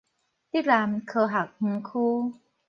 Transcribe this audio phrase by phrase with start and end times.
[0.03, 0.21] 竹南科學
[1.59, 1.79] 園
[2.33, 2.39] 區